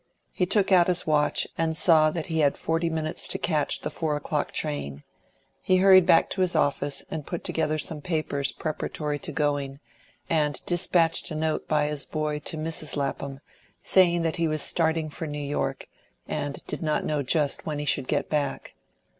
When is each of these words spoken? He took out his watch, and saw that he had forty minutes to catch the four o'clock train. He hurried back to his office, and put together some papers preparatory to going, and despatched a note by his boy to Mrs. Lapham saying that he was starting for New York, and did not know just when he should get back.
He 0.33 0.47
took 0.47 0.71
out 0.71 0.87
his 0.87 1.05
watch, 1.05 1.45
and 1.59 1.77
saw 1.77 2.09
that 2.09 2.25
he 2.25 2.39
had 2.39 2.57
forty 2.57 2.89
minutes 2.89 3.27
to 3.27 3.37
catch 3.37 3.81
the 3.81 3.91
four 3.91 4.15
o'clock 4.15 4.51
train. 4.51 5.03
He 5.61 5.77
hurried 5.77 6.07
back 6.07 6.27
to 6.31 6.41
his 6.41 6.55
office, 6.55 7.05
and 7.11 7.23
put 7.27 7.43
together 7.43 7.77
some 7.77 8.01
papers 8.01 8.51
preparatory 8.51 9.19
to 9.19 9.31
going, 9.31 9.79
and 10.27 10.59
despatched 10.65 11.29
a 11.29 11.35
note 11.35 11.67
by 11.67 11.85
his 11.85 12.07
boy 12.07 12.39
to 12.45 12.57
Mrs. 12.57 12.97
Lapham 12.97 13.41
saying 13.83 14.23
that 14.23 14.37
he 14.37 14.47
was 14.47 14.63
starting 14.63 15.11
for 15.11 15.27
New 15.27 15.37
York, 15.37 15.87
and 16.27 16.65
did 16.65 16.81
not 16.81 17.05
know 17.05 17.21
just 17.21 17.67
when 17.67 17.77
he 17.77 17.85
should 17.85 18.07
get 18.07 18.27
back. 18.27 18.73